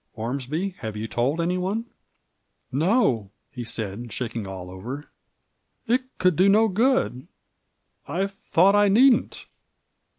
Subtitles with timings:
[0.15, 1.85] Ormsby, have you told any one?"
[2.87, 5.11] "No," he said, shaking all over;
[5.85, 7.27] "it could do no good
[8.07, 9.45] I thought I needn't."